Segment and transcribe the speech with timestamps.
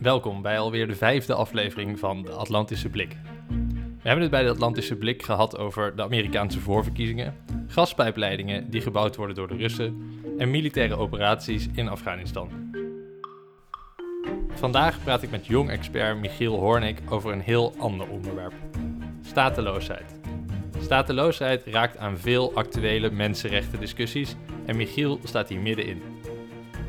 [0.00, 3.16] Welkom bij alweer de vijfde aflevering van de Atlantische Blik.
[4.02, 7.34] We hebben het bij de Atlantische Blik gehad over de Amerikaanse voorverkiezingen,
[7.66, 10.02] gaspijpleidingen die gebouwd worden door de Russen
[10.38, 12.50] en militaire operaties in Afghanistan.
[14.48, 18.54] Vandaag praat ik met jong expert Michiel Hoornik over een heel ander onderwerp:
[19.22, 20.20] stateloosheid.
[20.78, 24.36] Stateloosheid raakt aan veel actuele mensenrechten discussies
[24.66, 26.09] en Michiel staat hier middenin.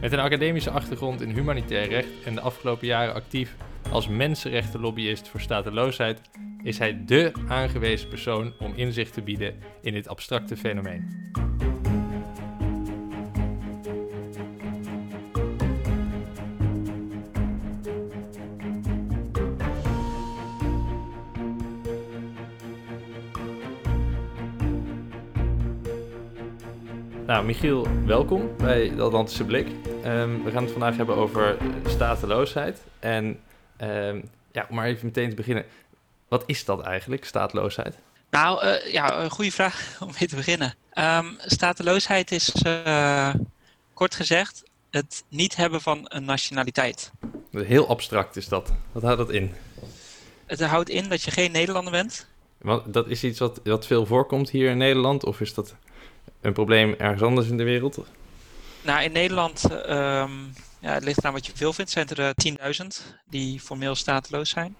[0.02, 3.56] Met een academische achtergrond in humanitair recht en de afgelopen jaren actief
[3.92, 6.22] als mensenrechtenlobbyist voor stateloosheid,
[6.64, 11.32] is hij dé aangewezen persoon om inzicht te bieden in dit abstracte fenomeen.
[27.28, 29.68] Nou, Michiel, welkom bij de Atlantische Blik.
[30.04, 32.82] Ehm, we gaan het vandaag hebben over stateloosheid.
[33.00, 33.40] En
[33.82, 35.66] um, ja, om maar even meteen te beginnen.
[36.28, 37.96] Wat is dat eigenlijk, stateloosheid?
[38.30, 40.76] Nou, uh, ja, een goede vraag om mee te beginnen.
[40.94, 43.34] Um, stateloosheid is, uh,
[43.94, 47.12] kort gezegd, het niet hebben van een nationaliteit.
[47.52, 48.74] Heel abstract is dat.
[48.92, 49.54] Wat houdt dat in?
[50.46, 52.28] Het houdt in dat je geen Nederlander bent.
[52.58, 55.26] Want dat is iets wat, wat veel voorkomt hier in Nederland?
[55.26, 55.76] Of is dat
[56.42, 58.06] een probleem ergens anders in de wereld?
[58.82, 62.80] Nou, in Nederland, um, ja, het ligt eraan wat je veel vindt, zijn er uh,
[62.82, 62.88] 10.000
[63.30, 64.76] die formeel stateloos zijn.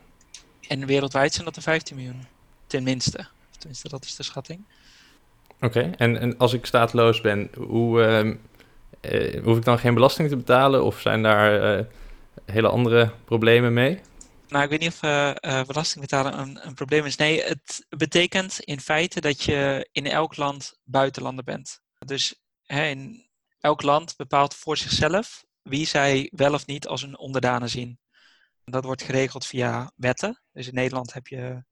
[0.68, 2.26] En wereldwijd zijn dat er 15 miljoen,
[2.68, 3.28] tenminste.
[3.58, 4.64] Tenminste, dat is de schatting.
[5.56, 5.94] Oké, okay.
[5.98, 8.00] en, en als ik stateloos ben, hoe,
[9.04, 10.84] uh, uh, hoef ik dan geen belasting te betalen?
[10.84, 11.86] Of zijn daar uh,
[12.46, 14.00] hele andere problemen mee?
[14.48, 17.16] Nou, ik weet niet of uh, uh, belasting betalen een, een, probleem is.
[17.16, 21.82] Nee, het betekent in feite dat je in elk land buitenlander bent.
[22.06, 23.30] Dus hè, in
[23.62, 28.00] elk land bepaalt voor zichzelf wie zij wel of niet als een onderdanen zien.
[28.64, 30.42] Dat wordt geregeld via wetten.
[30.52, 31.64] Dus in Nederland heb je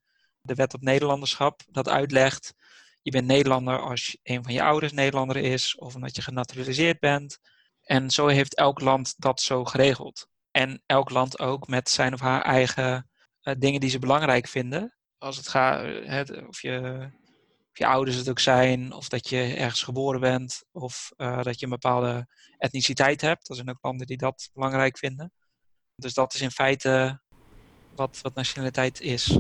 [0.42, 2.54] de wet op Nederlanderschap dat uitlegt.
[3.02, 7.40] Je bent Nederlander als een van je ouders Nederlander is of omdat je genaturaliseerd bent.
[7.82, 10.28] En zo heeft elk land dat zo geregeld.
[10.52, 13.10] En elk land ook met zijn of haar eigen
[13.44, 14.96] uh, dingen die ze belangrijk vinden.
[15.18, 17.10] Als het gaat, uh, of, je,
[17.74, 21.66] je ouders het ook zijn, of dat je ergens geboren bent, of uh, dat je
[21.66, 23.50] een bepaalde etniciteit hebt.
[23.50, 25.34] Er zijn ook landen die dat belangrijk vinden.
[25.96, 27.22] Dus dat is in feite
[27.96, 29.40] wat, wat nationaliteit is.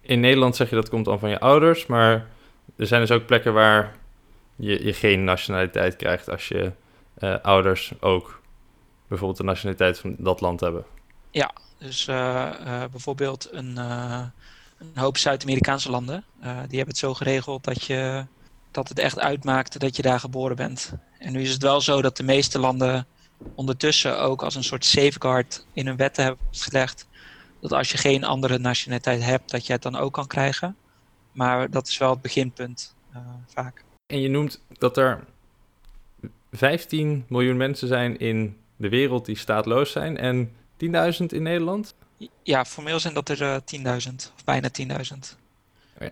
[0.00, 2.26] In Nederland zeg je dat komt dan van je ouders, maar
[2.76, 3.96] er zijn dus ook plekken waar
[4.56, 6.72] je, je geen nationaliteit krijgt als je
[7.42, 8.42] ouders ook
[9.08, 10.84] bijvoorbeeld de nationaliteit van dat land hebben.
[11.30, 12.14] Ja, dus uh,
[12.60, 13.78] uh, bijvoorbeeld een,
[14.78, 18.26] een hoop Zuid-Amerikaanse landen, die hebben het zo geregeld dat, je,
[18.70, 20.92] dat het echt uitmaakt dat je daar geboren bent.
[21.18, 23.06] En nu is het wel zo dat de meeste landen
[23.54, 27.06] ondertussen ook als een soort safeguard in hun wetten hebben gelegd
[27.60, 30.76] dat als je geen andere nationaliteit hebt, dat je het dan ook kan krijgen.
[31.32, 32.94] Maar dat is wel het beginpunt
[33.46, 33.84] vaak.
[34.06, 35.24] En je noemt dat er
[36.52, 40.52] 15 miljoen mensen zijn in de wereld die staatloos zijn en
[40.84, 41.94] 10.000 in Nederland?
[42.42, 43.56] Ja, formeel zijn dat er uh,
[44.08, 45.36] 10.000 of bijna 10.000.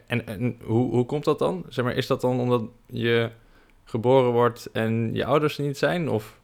[0.06, 1.64] En, en hoe, hoe komt dat dan?
[1.68, 3.30] Zeg maar, is dat dan omdat je
[3.84, 6.08] geboren wordt en je ouders er niet zijn?
[6.08, 6.38] Of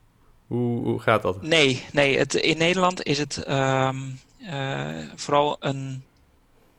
[0.47, 1.43] hoe, hoe gaat dat?
[1.43, 6.05] Nee, nee het, in Nederland is het um, uh, vooral een,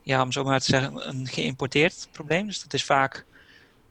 [0.01, 2.45] ja, om zo maar te zeggen, een geïmporteerd probleem.
[2.45, 3.25] Dus dat is vaak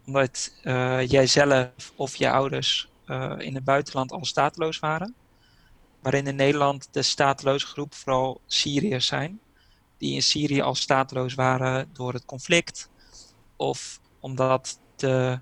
[0.07, 5.15] omdat uh, jij zelf of je ouders uh, in het buitenland al staatloos waren
[6.03, 9.41] waarin in Nederland de stateloze groep vooral Syriërs zijn,
[9.99, 12.91] die in Syrië al stateloos waren door het conflict,
[13.57, 15.41] of omdat de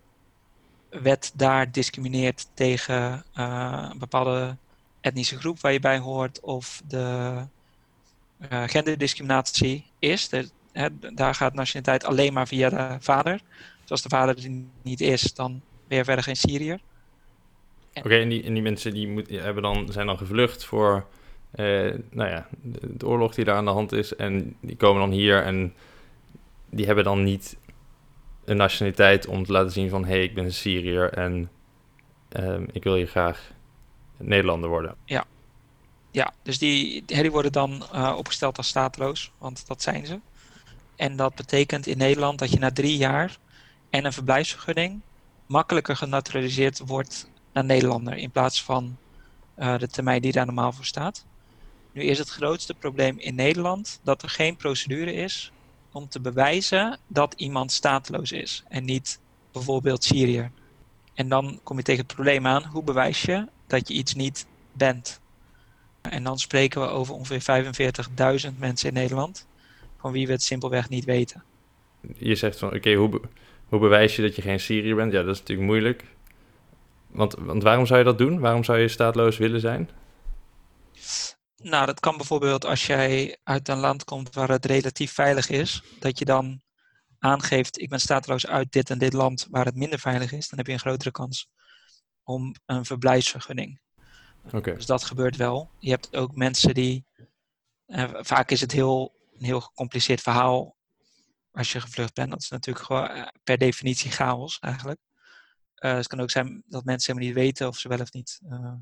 [0.91, 4.57] wet daar discrimineert tegen uh, een bepaalde
[5.01, 7.37] etnische groep waar je bij hoort, of de
[8.53, 10.31] uh, genderdiscriminatie is.
[11.15, 13.41] Daar gaat nationaliteit alleen maar via de vader.
[13.81, 14.51] Dus als de vader er
[14.83, 16.81] niet is, dan je verder geen Syriër.
[17.95, 21.07] Oké, okay, en, die, en die mensen die, moet, hebben dan, zijn dan gevlucht voor
[21.55, 24.17] uh, nou ja, de, de, oorlog die daar aan de hand is.
[24.17, 25.75] En die komen dan hier en
[26.71, 27.57] die hebben dan niet
[28.45, 30.05] een nationaliteit om te laten zien van...
[30.05, 31.51] hé, hey, ik ben een Syriër en
[32.37, 33.53] um, ik wil hier graag
[34.17, 34.95] Nederlander worden.
[35.05, 35.25] Ja,
[36.11, 40.21] ja dus die, die worden dan uh, opgesteld als stateloos, want dat zijn ze.
[40.97, 43.39] En dat betekent in Nederland dat je na drie jaar
[43.91, 45.01] en een verblijfsvergunning
[45.47, 48.97] makkelijker genaturaliseerd wordt naar Nederlander in plaats van
[49.59, 51.27] uh, de termijn die daar normaal voor staat.
[51.93, 55.53] Nu is het grootste probleem in Nederland dat er geen procedure is
[55.93, 59.21] om te bewijzen dat iemand stateloos is en niet
[59.53, 60.51] bijvoorbeeld Syriër.
[61.15, 64.47] En dan kom je tegen het probleem aan, hoe bewijs je dat je iets niet
[64.73, 65.21] bent?
[66.01, 67.65] En dan spreken we over ongeveer
[68.53, 69.47] 45.000 mensen in Nederland,
[69.99, 71.43] van wie we het simpelweg niet weten.
[72.17, 73.21] Je zegt van, oké, hoe,
[73.69, 75.13] hoe bewijs je dat je geen Syriër bent?
[75.13, 76.05] Ja, dat is natuurlijk moeilijk.
[77.11, 78.41] Want, want waarom zou je dat doen?
[78.41, 79.91] Waarom zou je staatloos willen zijn?
[81.57, 85.83] Nou, dat kan bijvoorbeeld als jij uit een land komt waar het relatief veilig is,
[85.99, 86.63] dat je dan
[87.19, 90.59] aangeeft, ik ben staatloos uit dit en dit land waar het minder veilig is, dan
[90.59, 91.49] heb je een grotere kans
[92.23, 93.81] om een verblijfsvergunning.
[94.53, 94.75] Okay.
[94.75, 95.71] Dus dat gebeurt wel.
[95.79, 97.05] Je hebt ook mensen die,
[97.87, 100.77] eh, vaak is het heel, een heel gecompliceerd verhaal
[101.53, 102.31] als je gevlucht bent.
[102.31, 105.01] Dat is natuurlijk gewoon eh, per definitie chaos eigenlijk.
[105.81, 108.41] Uh, het kan ook zijn dat mensen helemaal niet weten of ze wel of niet
[108.51, 108.73] uh,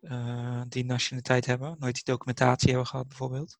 [0.00, 1.76] uh, die nationaliteit hebben.
[1.78, 3.58] Nooit die documentatie hebben gehad bijvoorbeeld.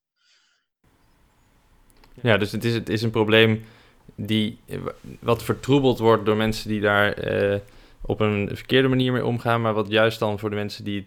[2.23, 3.65] Ja, dus het is, het is een probleem
[4.15, 4.61] die
[5.21, 7.15] wat vertroebeld wordt door mensen die daar
[8.01, 11.07] op een verkeerde manier mee omgaan, maar wat juist dan voor de mensen die,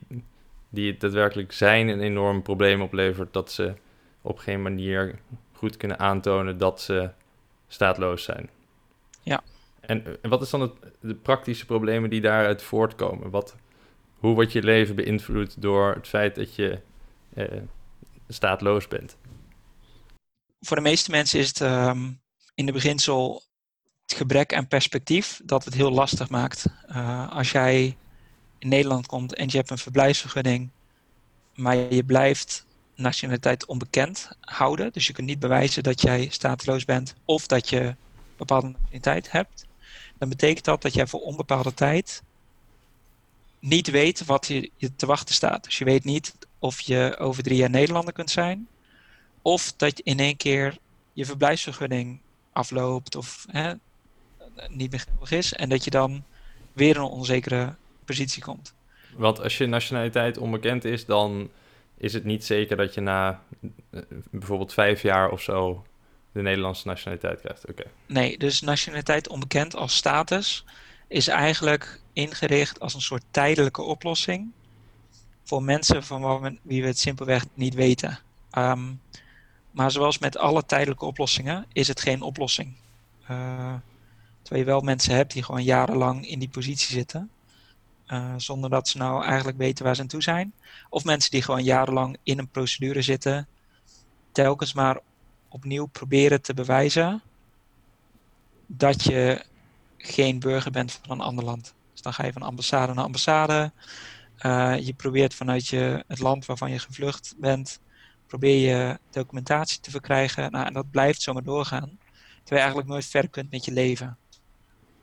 [0.70, 3.74] die het daadwerkelijk zijn een enorm probleem oplevert dat ze
[4.22, 5.20] op geen manier
[5.54, 7.10] goed kunnen aantonen dat ze
[7.68, 8.50] staatloos zijn.
[9.22, 9.42] Ja.
[9.92, 13.30] En, en wat is dan de praktische problemen die daaruit voortkomen?
[13.30, 13.56] Wat,
[14.14, 16.80] hoe wordt je leven beïnvloed door het feit dat je
[17.34, 17.62] eh,
[18.28, 19.18] staatloos bent?
[20.60, 22.22] Voor de meeste mensen is het um,
[22.56, 23.44] in de beginsel
[24.02, 26.66] het gebrek aan perspectief dat het heel lastig maakt.
[26.90, 27.98] Uh, als jij
[28.58, 30.70] in Nederland komt en je hebt een verblijfsvergunning,
[31.56, 32.66] maar je blijft
[32.96, 34.94] nationaliteit onbekend houden.
[34.94, 37.96] Dus je kunt niet bewijzen dat jij stateloos bent of dat je
[38.38, 39.70] bepaalde nationaliteit hebt.
[40.22, 42.24] Dan betekent dat dat jij voor onbepaalde tijd
[43.60, 45.64] niet weet wat je, je te wachten staat.
[45.64, 48.68] Dus je weet niet of je over drie jaar Nederlander kunt zijn.
[49.42, 50.78] Of dat je in één keer
[51.14, 52.20] je verblijfsvergunning
[52.54, 53.74] afloopt of hè,
[54.70, 55.54] niet meer geldig is.
[55.54, 56.24] En dat je dan
[56.74, 57.76] weer in een onzekere
[58.06, 58.74] positie komt.
[59.16, 61.50] Want als je nationaliteit onbekend is, dan
[61.98, 63.44] is het niet zeker dat je na
[63.90, 64.02] eh,
[64.32, 65.84] bijvoorbeeld vijf jaar of zo
[66.32, 67.66] de Nederlandse nationaliteit krijgt.
[68.08, 70.66] Nee, dus nationaliteit onbekend als status
[71.08, 74.52] is eigenlijk ingericht als een soort tijdelijke oplossing
[75.44, 78.20] voor mensen van wie we het simpelweg niet weten.
[78.58, 79.02] Um,
[79.72, 82.76] maar zoals met alle tijdelijke oplossingen is het geen oplossing.
[83.24, 83.74] Uh,
[84.42, 87.30] terwijl je wel mensen hebt die gewoon jarenlang in die positie zitten.
[88.08, 90.54] Uh, zonder dat ze nou eigenlijk weten waar ze aan toe zijn.
[90.90, 93.48] Of mensen die gewoon jarenlang in een procedure zitten.
[94.32, 95.00] Telkens maar
[95.52, 97.22] opnieuw proberen te bewijzen
[98.66, 99.46] dat je
[99.98, 101.74] geen burger bent van een ander land.
[101.92, 103.72] Dus dan ga je van ambassade naar ambassade.
[104.46, 107.80] Uh, je probeert vanuit je, het land waarvan je gevlucht bent,
[108.28, 110.52] probeer je documentatie te verkrijgen.
[110.52, 111.98] Nou, en dat blijft zomaar doorgaan.
[112.44, 114.18] Terwijl je eigenlijk nooit verder kunt met je leven.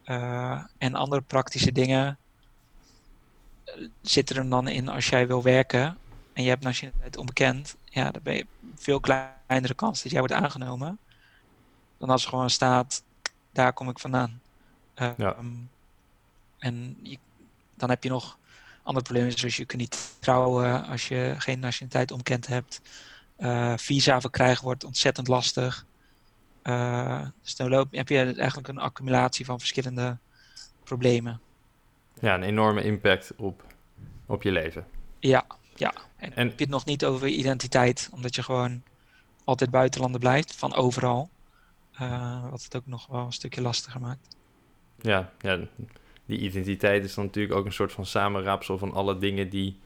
[0.05, 2.19] Uh, en andere praktische dingen
[4.03, 5.99] zitten er dan in als jij wil werken
[6.33, 9.01] en je hebt nationaliteit onbekend, ja, dan ben je veel
[9.49, 10.99] kleinere kans dat jij wordt aangenomen.
[11.99, 13.03] Dan als er gewoon staat,
[13.53, 14.41] daar kom ik vandaan.
[14.97, 15.37] Uh, ja.
[16.59, 17.19] En je,
[17.75, 18.39] dan heb je nog
[18.83, 22.81] andere problemen, zoals je kunt niet trouwen als je geen nationaliteit onbekend hebt.
[23.39, 25.87] Uh, visa verkrijgen wordt ontzettend lastig.
[26.63, 30.17] Uh, dus dan loop, heb je eigenlijk een accumulatie van verschillende
[30.85, 31.41] problemen.
[32.21, 33.65] Ja, een enorme impact op,
[34.27, 34.87] op je leven.
[35.19, 35.93] Ja, ja.
[36.17, 38.83] En, en heb je het nog niet over identiteit, omdat je gewoon
[39.49, 41.29] altijd buitenlander blijft, van overal.
[42.01, 44.37] Uh, wat het ook nog wel een stukje lastiger maakt.
[45.01, 45.59] Ja, ja,
[46.27, 49.79] die identiteit is dan natuurlijk ook een soort van samenraapsel van alle dingen die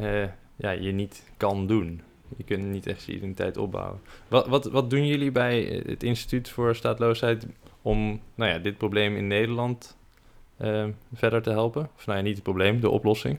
[0.00, 0.24] uh,
[0.56, 2.02] ja, je niet kan doen.
[2.36, 4.00] Je kunt niet echt je identiteit opbouwen.
[4.28, 7.46] Wat, wat, wat doen jullie bij het Instituut voor Staatloosheid
[7.82, 9.96] om nou ja, dit probleem in Nederland
[10.60, 11.90] uh, verder te helpen?
[11.96, 13.38] Of nou ja, niet het probleem, de oplossing.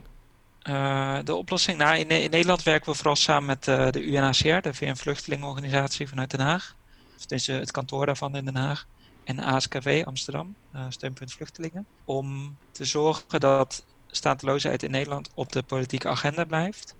[0.64, 1.78] Uh, de oplossing?
[1.78, 6.40] Nou, in, Nederland werken we vooral samen met uh, de UNHCR, de VN-vluchtelingenorganisatie vanuit Den
[6.40, 6.76] Haag.
[7.16, 8.86] Of dus het kantoor daarvan in Den Haag.
[9.24, 10.54] En ASKV Amsterdam,
[10.88, 11.86] steunpunt vluchtelingen.
[12.04, 16.94] Om te zorgen dat stateloosheid in Nederland op de politieke agenda blijft.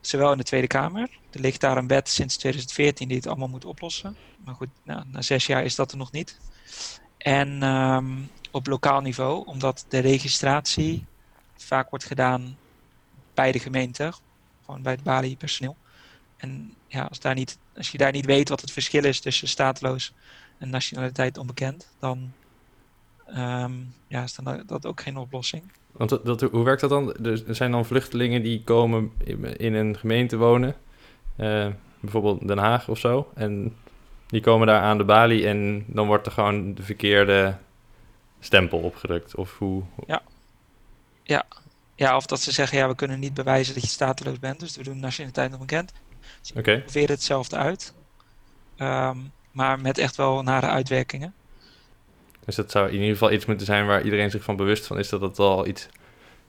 [0.00, 1.10] Zowel in de Tweede Kamer.
[1.30, 4.16] Er ligt daar een wet sinds 2014 die het allemaal moet oplossen.
[4.44, 6.38] Maar goed, nou, na zes jaar is dat er nog niet.
[7.18, 11.06] En um, op lokaal niveau, omdat de registratie
[11.56, 12.56] vaak wordt gedaan
[13.38, 14.12] bij de gemeente,
[14.64, 15.76] gewoon bij het Bali-personeel.
[16.36, 19.48] En ja, als, daar niet, als je daar niet weet wat het verschil is tussen
[19.48, 20.12] stateloos
[20.58, 22.32] en nationaliteit onbekend, dan
[23.36, 25.62] um, ja, is dan dat ook geen oplossing.
[25.92, 27.14] Want dat, dat, hoe werkt dat dan?
[27.24, 29.12] Er zijn dan vluchtelingen die komen
[29.56, 30.74] in een gemeente wonen,
[31.36, 31.66] uh,
[32.00, 33.76] bijvoorbeeld Den Haag of zo, en
[34.26, 37.56] die komen daar aan de balie en dan wordt er gewoon de verkeerde
[38.40, 39.34] stempel opgedrukt?
[39.34, 39.82] Of hoe?
[40.06, 40.22] Ja.
[41.22, 41.44] Ja.
[41.98, 44.76] Ja, of dat ze zeggen, ja, we kunnen niet bewijzen dat je stateloos bent, dus
[44.76, 45.92] we doen nationaliteit nog bekend.
[46.40, 46.58] Dus Oké.
[46.58, 46.80] Okay.
[46.80, 47.94] proberen hetzelfde uit.
[48.76, 49.18] Ehm,
[49.52, 51.34] maar met echt wel nare uitwerkingen.
[52.44, 54.98] Dus dat zou in ieder geval iets moeten zijn waar iedereen zich van bewust van
[54.98, 55.88] is dat het al iets,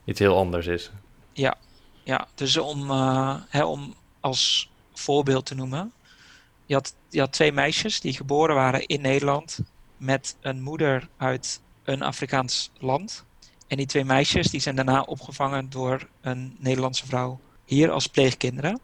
[0.04, 0.90] iets heel anders is.
[1.32, 1.56] Ja,
[2.04, 2.28] ja.
[2.34, 5.92] dus om, uh, hè, om als voorbeeld te noemen.
[6.66, 9.58] Je had, je had twee meisjes die geboren waren in Nederland
[9.96, 13.24] met een moeder uit een Afrikaans land.
[13.70, 18.80] En die twee meisjes die zijn daarna opgevangen door een Nederlandse vrouw hier als pleegkinderen.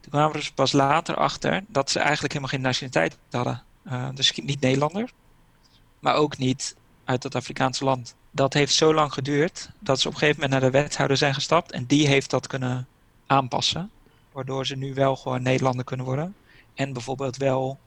[0.00, 3.62] Toen kwamen we dus pas later achter dat ze eigenlijk helemaal geen nationaliteit hadden.
[3.86, 5.10] Uh, dus niet Nederlander,
[5.98, 8.14] maar ook niet uit dat Afrikaanse land.
[8.30, 11.34] Dat heeft zo lang geduurd dat ze op een gegeven moment naar de wethouder zijn
[11.34, 12.86] gestapt en die heeft dat kunnen
[13.26, 13.90] aanpassen.
[14.32, 16.34] Waardoor ze nu wel gewoon Nederlander kunnen worden.
[16.74, 17.78] En bijvoorbeeld wel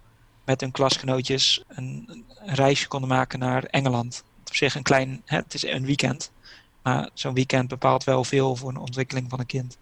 [0.44, 4.24] met hun klasgenootjes een, een reisje konden maken naar Engeland.
[4.52, 6.32] Op zich een klein, hè, het is een weekend.
[6.82, 9.78] Maar zo'n weekend bepaalt wel veel voor een ontwikkeling van een kind.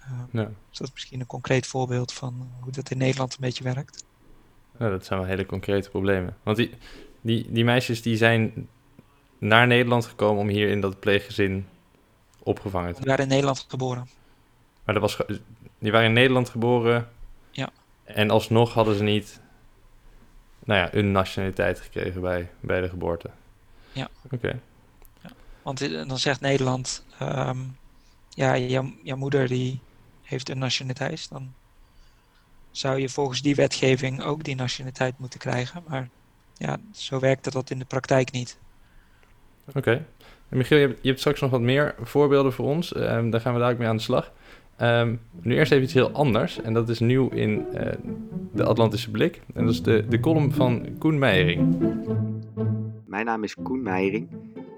[0.00, 0.44] Uh, ja.
[0.68, 4.04] Dus dat is misschien een concreet voorbeeld van hoe dat in Nederland een beetje werkt.
[4.78, 6.36] Ja, dat zijn wel hele concrete problemen.
[6.42, 6.70] Want die,
[7.20, 8.68] die, die meisjes die zijn
[9.38, 11.66] naar Nederland gekomen om hier in dat pleeggezin
[12.42, 13.02] opgevangen te worden.
[13.02, 14.08] Die waren in Nederland geboren.
[14.84, 15.38] Maar dat was,
[15.78, 17.08] die waren in Nederland geboren.
[17.50, 17.70] Ja.
[18.04, 19.40] En alsnog hadden ze niet
[20.64, 23.30] nou ja, een nationaliteit gekregen bij, bij de geboorte.
[23.92, 24.08] Ja.
[24.30, 24.60] Oké.
[25.22, 25.30] Ja.
[25.62, 27.76] Want dan zegt Nederland, um,
[28.28, 29.80] ja, jouw, jouw moeder die
[30.22, 31.52] heeft een nationaliteit, dan
[32.70, 35.82] zou je volgens die wetgeving ook die nationaliteit moeten krijgen.
[35.88, 36.08] Maar
[36.56, 38.58] ja, zo werkt dat in de praktijk niet.
[39.74, 40.06] Oké.
[40.48, 42.96] En Michiel, je hebt, je hebt, straks nog wat meer voorbeelden voor ons.
[42.96, 44.32] Um, daar gaan we dadelijk mee aan de slag.
[44.80, 46.60] Um, nu eerst even iets heel anders.
[46.60, 47.80] En dat is nieuw in uh,
[48.52, 49.40] de Atlantische Blik.
[49.54, 51.76] En dat is de, de column van Koen Meijering.
[53.10, 54.28] Mijn naam is Koen Meijering.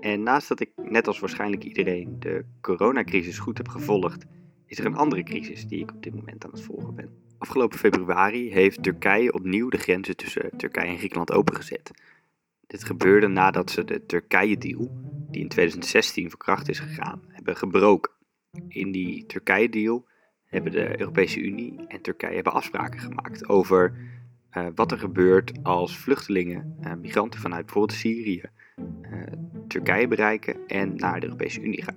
[0.01, 4.25] En naast dat ik, net als waarschijnlijk iedereen, de coronacrisis goed heb gevolgd,
[4.67, 7.11] is er een andere crisis die ik op dit moment aan het volgen ben.
[7.39, 11.91] Afgelopen februari heeft Turkije opnieuw de grenzen tussen Turkije en Griekenland opengezet.
[12.67, 14.91] Dit gebeurde nadat ze de Turkije-deal,
[15.31, 18.13] die in 2016 verkracht is gegaan, hebben gebroken.
[18.69, 20.07] In die Turkije-deal
[20.45, 23.95] hebben de Europese Unie en Turkije hebben afspraken gemaakt over
[24.57, 28.43] uh, wat er gebeurt als vluchtelingen, uh, migranten vanuit bijvoorbeeld Syrië,
[28.77, 29.23] uh,
[29.69, 31.97] Turkije bereiken en naar de Europese Unie gaan.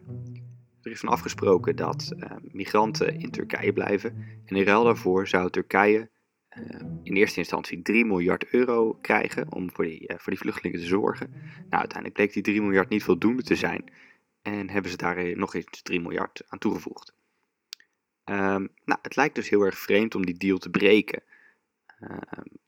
[0.82, 6.10] Er is van afgesproken dat migranten in Turkije blijven en in ruil daarvoor zou Turkije
[7.04, 11.30] in eerste instantie 3 miljard euro krijgen om voor die, voor die vluchtelingen te zorgen.
[11.70, 13.84] Nou, uiteindelijk bleek die 3 miljard niet voldoende te zijn
[14.42, 17.14] en hebben ze daar nog eens 3 miljard aan toegevoegd.
[18.26, 21.24] Um, nou, het lijkt dus heel erg vreemd om die deal te breken.
[22.12, 22.18] Uh,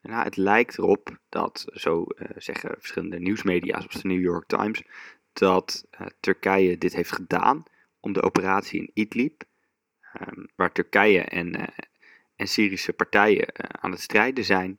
[0.02, 4.84] nou, het lijkt erop dat, zo uh, zeggen verschillende nieuwsmedia zoals de New York Times,
[5.34, 7.64] dat uh, Turkije dit heeft gedaan
[8.00, 9.44] om de operatie in Idlib,
[10.22, 11.68] um, waar Turkije en, eh,
[12.36, 13.48] en Syrische partijen
[13.82, 14.76] aan het strijden zijn,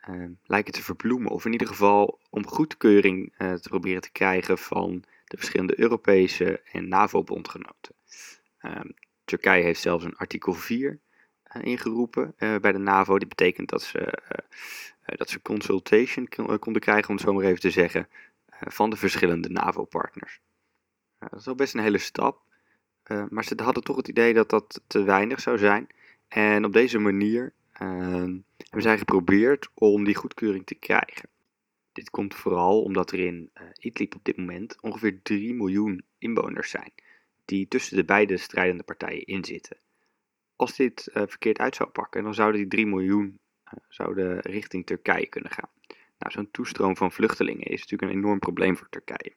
[0.00, 1.30] ehm, lijken te verbloemen.
[1.30, 6.88] Of in ieder geval om goedkeuring te proberen te krijgen van de verschillende Europese en
[6.88, 7.94] NAVO-bondgenoten.
[9.24, 10.98] Turkije heeft zelfs een artikel 4 uh,
[11.62, 13.18] ingeroepen uh, bij de NAVO.
[13.18, 17.60] Die betekent dat ze, uh, dat ze consultation konden krijgen, om het zo maar even
[17.60, 18.08] te zeggen,
[18.50, 20.40] van de verschillende NAVO-partners.
[21.18, 22.42] dat is wel best een hele stap,
[23.28, 25.86] maar ze hadden toch het idee dat dat te weinig zou zijn.
[26.28, 28.44] En op deze manier hebben
[28.82, 31.28] zij geprobeerd om die goedkeuring te krijgen.
[31.92, 36.92] Dit komt vooral omdat er in Idlib op dit moment ongeveer 3 miljoen inwoners zijn
[37.46, 39.76] die tussen de beide strijdende partijen inzitten.
[40.56, 44.86] Als dit uh, verkeerd uit zou pakken, dan zouden die 3 miljoen uh, zouden richting
[44.86, 45.70] Turkije kunnen gaan.
[46.18, 49.34] Nou, zo'n toestroom van vluchtelingen is natuurlijk een enorm probleem voor Turkije.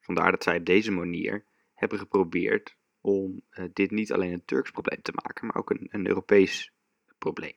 [0.00, 1.44] Vandaar dat zij op deze manier
[1.74, 5.88] hebben geprobeerd om uh, dit niet alleen een Turks probleem te maken, maar ook een,
[5.90, 6.72] een Europees
[7.18, 7.56] probleem.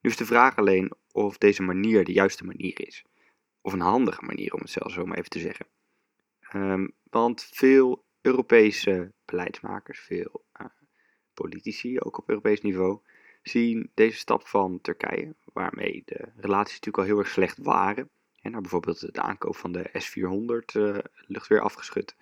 [0.00, 3.04] Nu is de vraag alleen of deze manier de juiste manier is.
[3.60, 5.66] Of een handige manier, om het zelfs zo maar even te zeggen.
[6.54, 10.44] Um, want veel Europese beleidsmakers, veel
[11.34, 12.98] politici, ook op Europees niveau,
[13.42, 18.10] zien deze stap van Turkije, waarmee de relaties natuurlijk al heel erg slecht waren,
[18.40, 22.14] en nou bijvoorbeeld de aankoop van de S-400 uh, luchtweer afgeschud,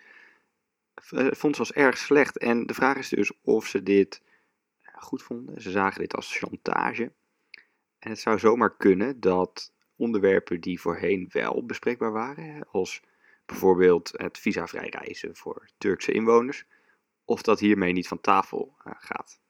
[1.13, 2.39] uh, vond ze als erg slecht.
[2.39, 4.23] En de vraag is dus of ze dit
[4.93, 5.61] goed vonden.
[5.61, 7.13] Ze zagen dit als chantage.
[7.99, 13.03] En het zou zomaar kunnen dat onderwerpen die voorheen wel bespreekbaar waren, als
[13.47, 16.65] bijvoorbeeld het visavrij reizen voor Turkse inwoners,
[17.31, 19.41] of dat hiermee niet van tafel uh, gaat.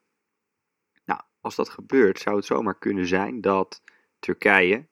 [1.05, 3.83] Nou, als dat gebeurt, zou het zomaar kunnen zijn dat
[4.19, 4.89] Turkije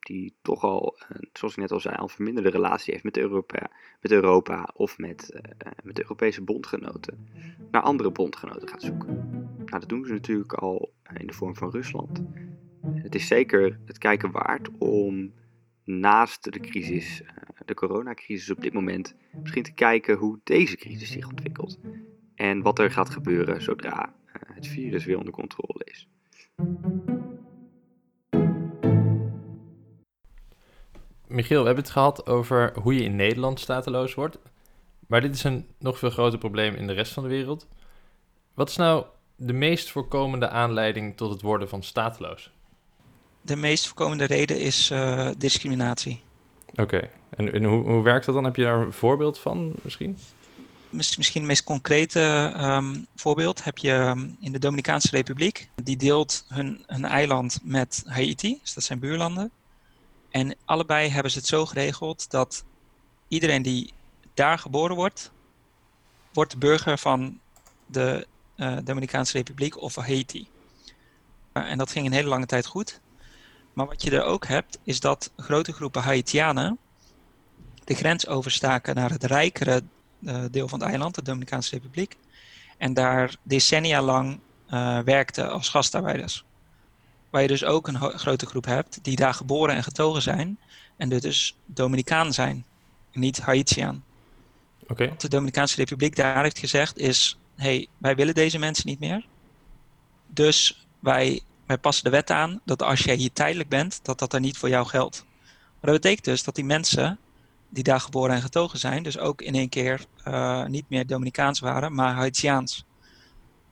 [0.00, 0.98] die toch al,
[1.32, 3.70] zoals ik net al zei, al verminderde relatie heeft met Europa,
[4.00, 5.40] met Europa of met,
[5.82, 7.28] met de Europese bondgenoten,
[7.70, 9.14] naar andere bondgenoten gaat zoeken.
[9.56, 12.22] Nou, dat doen ze natuurlijk al in de vorm van Rusland.
[12.94, 15.32] Het is zeker het kijken waard om
[15.84, 17.22] naast de crisis,
[17.64, 21.78] de coronacrisis op dit moment, misschien te kijken hoe deze crisis zich ontwikkelt.
[22.38, 24.12] En wat er gaat gebeuren zodra
[24.54, 26.08] het virus weer onder controle is.
[31.26, 34.38] Michiel, we hebben het gehad over hoe je in Nederland stateloos wordt.
[35.06, 37.66] Maar dit is een nog veel groter probleem in de rest van de wereld.
[38.54, 39.04] Wat is nou
[39.36, 42.52] de meest voorkomende aanleiding tot het worden van stateloos?
[43.40, 46.20] De meest voorkomende reden is uh, discriminatie.
[46.74, 48.44] Oké, en, en hoe, hoe werkt dat dan?
[48.44, 50.18] Heb je daar een voorbeeld van misschien?
[50.90, 55.68] Misschien het meest concrete um, voorbeeld heb je ehm, in de Dominicaanse Republiek.
[55.82, 59.50] Die deelt hun, hun eiland met Haiti, dus dat zijn buurlanden.
[60.30, 62.64] En allebei hebben ze het zo geregeld dat
[63.28, 63.92] iedereen die
[64.34, 65.30] daar geboren wordt,
[66.32, 67.40] wordt burger van
[67.86, 68.26] de
[68.56, 70.48] uh, Dominicaanse Republiek of Haiti.
[71.52, 73.00] Uh, en dat ging een hele lange tijd goed.
[73.72, 76.78] Maar wat je er ook hebt, is dat grote groepen Haitianen
[77.84, 79.82] de grens overstaken naar het rijkere
[80.50, 82.16] deel van het eiland, de Dominicaanse Republiek.
[82.78, 84.40] En daar decennia lang
[85.04, 86.44] werkten als gastarbeiders.
[87.30, 90.58] Waar je dus ook een grote groep hebt die daar geboren en getogen zijn.
[90.96, 92.64] En dus Dominicaan zijn,
[93.12, 94.04] niet Haitiaan.
[94.88, 95.08] Okay.
[95.08, 99.26] Wat de Dominicaanse Republiek daar heeft gezegd is: hey, wij willen deze mensen niet meer.
[100.26, 104.32] Dus wij, wij passen de wet aan dat als jij hier tijdelijk bent, dat dat
[104.32, 105.24] er niet voor jou geldt.
[105.80, 107.18] Maar dat betekent dus dat die mensen
[107.68, 111.60] die daar geboren en getogen zijn, dus ook in één keer uh, niet meer Dominicaans
[111.60, 112.84] waren, maar Haitiaans.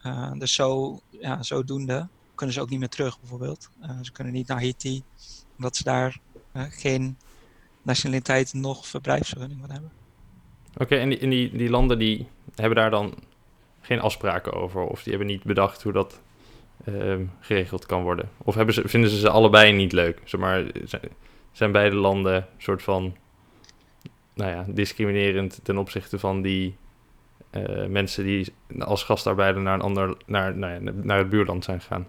[0.03, 3.71] Uh, dus zo, ja, zodoende kunnen ze ook niet meer terug, bijvoorbeeld.
[3.83, 5.03] Uh, ze kunnen niet naar Haiti,
[5.57, 6.19] omdat ze daar
[6.53, 7.17] geen
[7.83, 9.91] nationaliteit nog verblijfsvergunning van hebben.
[10.77, 13.15] Oké, en, die, die, die, landen die hebben daar dan
[13.81, 14.81] geen afspraken over?
[14.81, 16.21] Of die hebben niet bedacht hoe dat
[16.85, 18.31] uh, geregeld kan worden?
[18.39, 20.21] Of hebben ze, vinden ze ze allebei niet leuk?
[20.25, 20.65] Zeg maar,
[21.53, 23.17] zijn, beide landen soort van
[24.37, 26.77] nou ja, discriminerend ten opzichte van die
[27.51, 31.81] uh, mensen die als gastarbeider naar een ander, naar, nou ja, naar het buurland zijn
[31.81, 32.07] gegaan?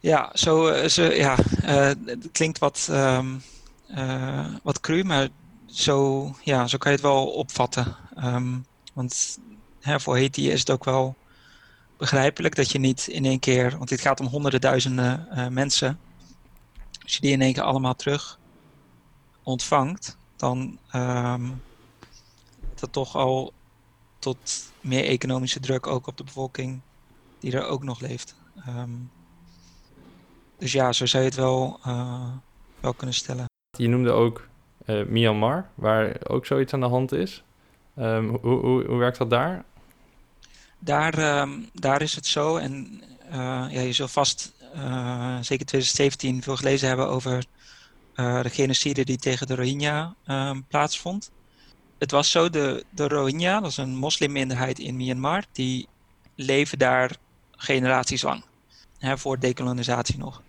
[0.00, 3.42] Ja, zo, uh, ze, ja uh, het klinkt wat, um,
[4.62, 5.28] wat cru, maar
[5.66, 7.96] zo, ja, zo kan je het wel opvatten.
[8.24, 9.38] Um, want
[9.80, 11.16] hè, voor Haiti is het ook wel
[11.96, 15.98] begrijpelijk dat je niet in één keer, want dit gaat om honderden duizenden mensen,
[17.02, 18.38] als je die in één keer allemaal terug
[19.42, 21.62] ontvangt, dan um,
[22.74, 23.52] dat toch al
[24.18, 26.80] tot meer economische druk ook op de bevolking
[27.38, 28.34] die er ook nog leeft.
[28.68, 29.10] Um,
[30.58, 32.28] dus ja, zo zou je het wel, uh,
[32.80, 33.44] wel kunnen stellen.
[33.78, 34.48] Je noemde ook
[34.86, 37.42] uh, Myanmar, waar ook zoiets aan de hand is.
[37.98, 39.64] Um, hoe, hoe, hoe werkt dat daar?
[40.78, 43.32] Daar, um, daar is het zo, en uh,
[43.70, 44.52] ja, je zult vast
[45.40, 47.44] zeker 2017 veel gelezen hebben over
[48.14, 51.30] de genocide die tegen de Rohingya um, plaatsvond.
[51.98, 55.88] Het was zo, de, de Rohingya, dat is een moslimminderheid in Myanmar, die
[56.34, 57.16] leven daar
[57.50, 58.44] generaties lang.
[58.98, 60.42] Hè, voor dekolonisatie nog.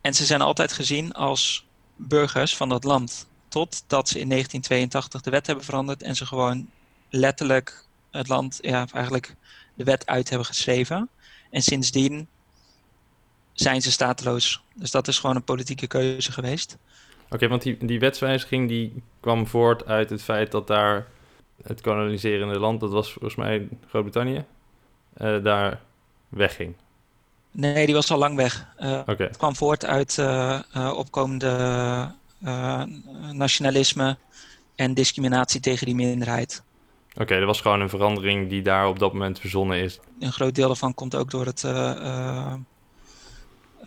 [0.00, 3.26] En ze zijn altijd gezien als burgers van dat land.
[3.48, 6.70] Totdat ze in 1982 de wet hebben veranderd en ze gewoon
[7.10, 9.36] letterlijk het land, ja, eigenlijk
[9.74, 11.08] de wet uit hebben geschreven.
[11.50, 12.28] En sindsdien
[13.60, 14.62] zijn ze stateloos.
[14.74, 16.78] Dus dat is gewoon een politieke keuze geweest.
[17.24, 21.06] Oké, okay, want die, die wetswijziging die kwam voort uit het feit dat daar
[21.62, 24.44] het koloniserende land, dat was volgens mij Groot-Brittannië,
[25.18, 25.80] uh, daar
[26.28, 26.74] wegging.
[27.50, 28.66] Nee, die was al lang weg.
[28.80, 29.26] Uh, okay.
[29.26, 32.16] Het kwam voort uit uh, uh, opkomende
[33.32, 34.16] nationalisme
[34.74, 36.62] en discriminatie tegen die minderheid.
[37.12, 40.00] Oké, okay, er was gewoon een verandering die daar op dat moment verzonnen is.
[40.20, 41.62] Een groot deel daarvan komt ook door het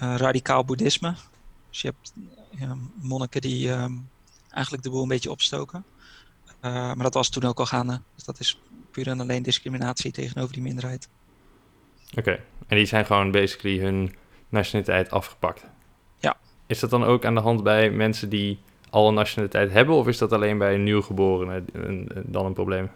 [0.02, 1.16] radicaal boeddhisme.
[1.70, 2.14] Dus je hebt
[3.02, 4.10] monniken die um,
[4.50, 5.86] eigenlijk de boel een beetje opstoken.
[6.62, 8.02] maar dat was toen ook al gaande.
[8.16, 8.62] Dus dat is
[8.92, 11.10] puur en alleen discriminatie tegenover die minderheid.
[12.10, 12.40] Oké, okay.
[12.68, 14.16] en die zijn gewoon basically hun
[14.50, 15.66] nationaliteit afgepakt.
[16.20, 16.38] Ja.
[16.68, 18.60] Is dat dan ook aan de hand bij mensen die
[18.90, 21.64] al een nationaliteit hebben, of is dat alleen bij een nieuwgeborene
[22.26, 22.90] dan een probleem?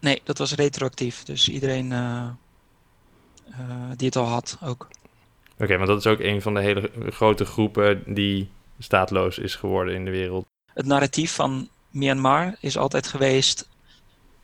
[0.00, 1.22] Nee, dat was retroactief.
[1.22, 2.28] Dus iedereen uh,
[3.48, 4.88] uh, die het al had ook.
[5.58, 9.94] Oké, want dat is ook een van de hele grote groepen die staatloos is geworden
[9.94, 10.46] in de wereld.
[10.72, 13.68] Het narratief van Myanmar is altijd geweest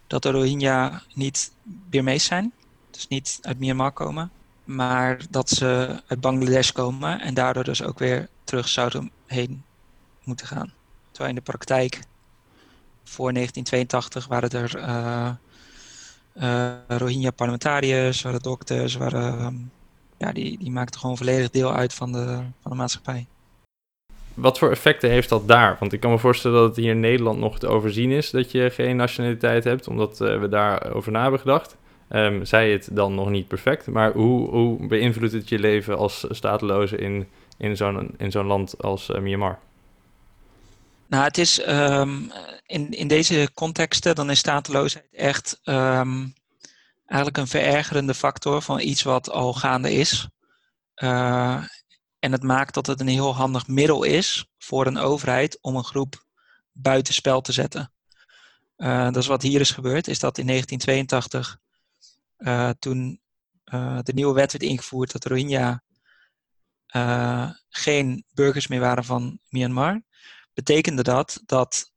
[0.07, 2.53] dat de Rohingya niet Birmees zijn
[2.90, 4.31] dus niet uit Myanmar komen,
[4.64, 9.62] maar dat ze uit Bangladesh komen en daardoor dus ook weer terug zouden heen
[10.25, 10.73] moeten gaan.
[11.11, 12.01] Terwijl in de praktijk
[13.05, 15.31] voor 1982 waren er uh,
[16.35, 19.70] uh, Rohingya-parlementariërs, waren dokters, waren, um,
[20.20, 22.26] ja, die, die maakten gewoon volledig deel uit van de,
[22.62, 23.26] van de maatschappij.
[24.35, 25.76] Wat voor effecten heeft dat daar?
[25.78, 28.50] Want ik kan me voorstellen dat het hier in Nederland nog te overzien is dat
[28.50, 31.76] je geen nationaliteit hebt, omdat uh, we daarover na hebben gedacht.
[32.09, 36.26] Um, zij het dan nog niet perfect, maar hoe, hoe beïnvloedt het je leven als
[36.30, 39.59] stateloze in, in zo'n zo'n land als uh, Myanmar?
[41.06, 42.33] Nou, het is um,
[42.66, 46.35] in, in deze contexten, dan is stateloosheid echt um,
[47.11, 50.29] eigenlijk een verergerende factor van iets wat al gaande is.
[51.03, 51.64] Uh,
[52.18, 55.85] en het maakt dat het een heel handig middel is voor een overheid om een
[55.85, 56.25] groep
[56.73, 57.92] buitenspel te zetten.
[58.77, 61.59] Uh, dat is wat hier is gebeurd, is dat in 1982,
[62.38, 63.20] uh, toen
[64.03, 65.83] de nieuwe wet werd ingevoerd dat Rohingya
[67.68, 70.03] geen burgers meer waren van Myanmar,
[70.55, 71.92] betekende dat dat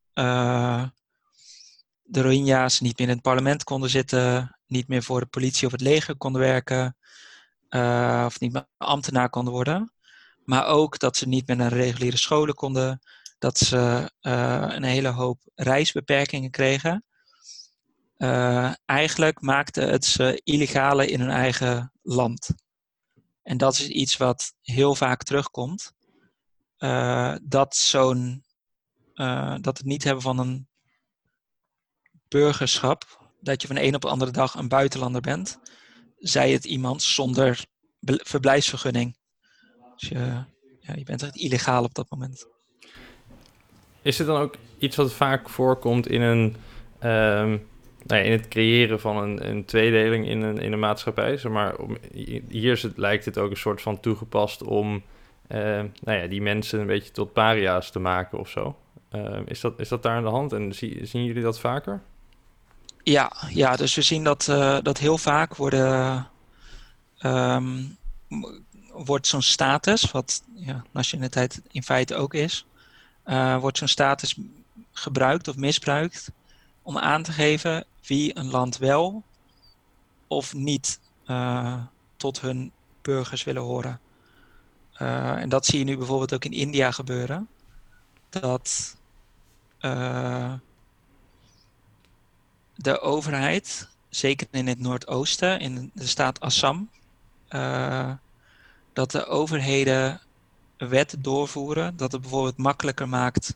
[2.04, 5.72] de Rohingya's niet meer in het parlement konden zitten, niet meer voor de politie of
[5.72, 6.98] het leger konden werken,
[8.26, 9.94] of niet meer ambtenaar konden worden.
[10.46, 13.02] Maar ook dat ze niet meer naar reguliere scholen konden.
[13.40, 17.06] Dat ze uh, een hele hoop reisbeperkingen kregen.
[18.18, 22.50] Uh, eigenlijk maakte het ze illegale in hun eigen land.
[23.44, 25.94] En dat is iets wat heel vaak terugkomt.
[27.42, 28.44] Dat zo'n
[29.62, 30.68] dat het niet hebben van een
[32.28, 35.60] burgerschap, dat je van de een op de andere dag een buitenlander bent,
[36.18, 37.66] zij het iemand zonder
[38.06, 39.18] verblijfsvergunning.
[39.96, 40.18] Dus je,
[40.80, 42.48] ja, je bent echt illegaal op dat moment.
[44.02, 46.56] Is het dan ook iets wat vaak voorkomt in, een,
[47.10, 47.68] um,
[48.06, 51.38] nou ja, in het creëren van een, een tweedeling in een, in een maatschappij?
[51.38, 51.98] Zeg maar, om,
[52.50, 55.04] hier is het, lijkt het ook een soort van toegepast om
[55.48, 55.60] uh,
[56.04, 58.78] nou ja, die mensen een beetje tot paria's te maken of zo.
[59.16, 62.02] Uh, is, dat, is dat daar aan de hand en zie, zien jullie dat vaker?
[63.04, 66.28] Ja, ja dus we zien dat, uh, dat heel vaak worden
[67.22, 67.98] um,
[68.92, 72.66] wordt zo'n status, wat ja, nationaliteit in feite ook is,
[73.26, 74.38] uh, wordt zo'n status
[74.92, 76.32] gebruikt of misbruikt
[76.82, 79.24] om aan te geven wie een land wel
[80.28, 81.82] of niet uh,
[82.18, 84.00] tot hun burgers willen horen.
[84.94, 87.48] En dat zie je nu bijvoorbeeld ook in India gebeuren.
[88.30, 88.96] Dat
[92.76, 96.90] de overheid, zeker in het Noordoosten, in de staat Assam,
[98.94, 100.22] dat de overheden
[100.78, 103.56] wetten doorvoeren dat het bijvoorbeeld makkelijker maakt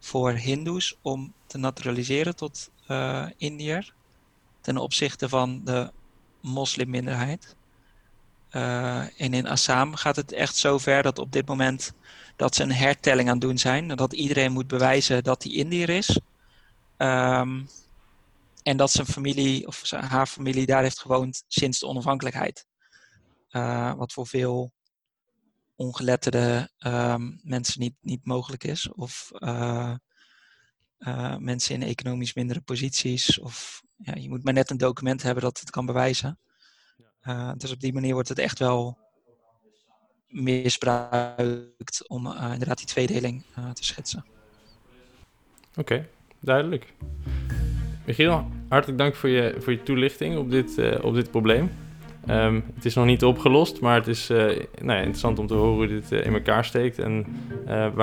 [0.00, 3.92] voor Hindoes om te naturaliseren tot uh, Indiër
[4.60, 5.90] ten opzichte van de
[6.40, 7.56] moslimminderheid.
[8.52, 11.92] Uh, en in Assam gaat het echt zo ver dat op dit moment
[12.36, 13.88] dat ze een hertelling aan het doen zijn.
[13.88, 16.20] Dat iedereen moet bewijzen dat hij Indiër is.
[16.98, 17.68] Um,
[18.62, 22.66] en dat zijn familie of haar familie daar heeft gewoond sinds de onafhankelijkheid.
[23.50, 24.72] Uh, wat voor veel
[25.76, 28.92] ongeletterde um, mensen niet, niet mogelijk is.
[28.92, 29.94] Of uh,
[30.98, 33.38] uh, mensen in economisch mindere posities.
[33.38, 36.38] Of ja, je moet maar net een document hebben dat het kan bewijzen.
[37.56, 38.98] Dus op die manier wordt het echt wel
[40.26, 44.24] misbruikt om inderdaad die tweedeling te schetsen.
[45.70, 46.08] Oké, okay,
[46.40, 46.94] duidelijk.
[48.08, 51.70] Michiel, hartelijk dank voor je, voor je toelichting op dit, op dit probleem.
[52.30, 55.54] Um, het is nog niet opgelost, maar het is uh, nou ja, interessant om te
[55.54, 57.26] horen hoe dit uh, in elkaar steekt en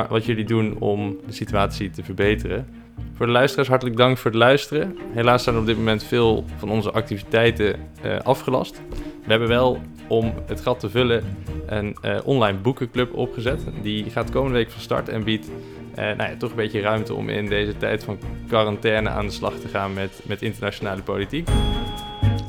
[0.10, 2.68] wat jullie doen om de situatie te verbeteren.
[3.14, 4.98] Voor de luisteraars hartelijk dank voor het luisteren.
[5.12, 7.76] Helaas zijn op dit moment veel van onze activiteiten
[8.24, 8.82] afgelast.
[9.24, 11.24] We hebben wel om het gat te vullen
[11.66, 13.62] een online boekenclub opgezet.
[13.82, 15.50] Die gaat komende week van start en biedt
[15.96, 19.54] nou ja, toch een beetje ruimte om in deze tijd van quarantaine aan de slag
[19.54, 21.50] te gaan met, met internationale politiek.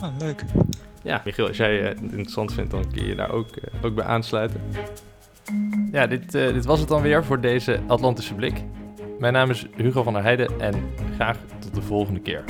[0.03, 0.45] Oh, leuk
[1.07, 3.49] ja, Michiel, als jij het interessant vindt, dan kun je daar ook,
[3.83, 4.61] ook bij aansluiten.
[5.93, 8.63] Ja, dit, dit was het dan weer voor deze Atlantische Blik.
[9.19, 10.75] Mijn naam is Hugo van der Heijden en
[11.15, 12.45] graag tot de volgende keer.